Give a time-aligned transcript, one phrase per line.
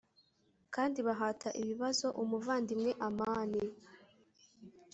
[0.75, 3.63] kandi bahata ibibazo umuvandimwe amani